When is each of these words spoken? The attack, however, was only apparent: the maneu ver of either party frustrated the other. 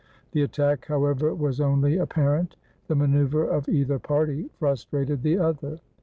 The 0.31 0.41
attack, 0.41 0.87
however, 0.87 1.31
was 1.35 1.61
only 1.61 1.95
apparent: 1.97 2.55
the 2.87 2.95
maneu 2.95 3.27
ver 3.27 3.43
of 3.43 3.69
either 3.69 3.99
party 3.99 4.49
frustrated 4.57 5.21
the 5.21 5.37
other. 5.37 5.79